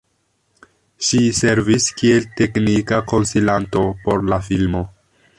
Ŝi 1.07 1.19
servis 1.39 1.85
kiel 1.99 2.25
teknika 2.39 2.99
konsilanto 3.11 3.83
por 4.07 4.25
la 4.33 4.41
filmo. 4.49 4.83